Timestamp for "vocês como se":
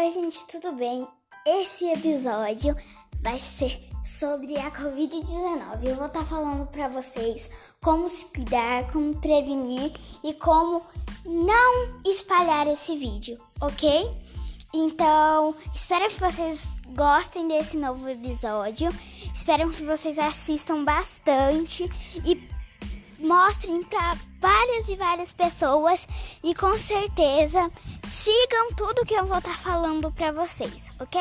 6.86-8.24